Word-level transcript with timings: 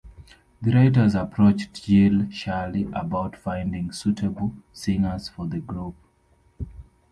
The 0.63 0.73
writers 0.73 1.13
approached 1.13 1.83
Jill 1.85 2.27
Shirley 2.31 2.89
about 2.91 3.35
finding 3.35 3.91
suitable 3.91 4.55
singers 4.73 5.29
for 5.29 5.45
the 5.45 5.59
group. 5.59 5.93